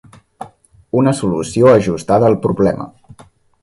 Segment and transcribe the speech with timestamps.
[1.03, 2.93] Una solució ajustada al problema.